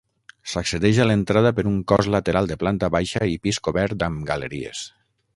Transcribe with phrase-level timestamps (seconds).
[0.51, 4.83] S'accedeix a l'entrada per un cos lateral de planta baixa i pis cobert amb galeries.